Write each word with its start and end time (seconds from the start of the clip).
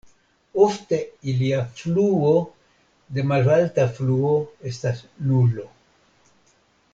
Ofte 0.67 0.97
ilia 1.33 1.59
fluo 1.81 2.31
de 3.17 3.25
malalta 3.33 3.85
fluo 3.99 4.33
estas 4.71 5.05
nulo. 5.33 5.69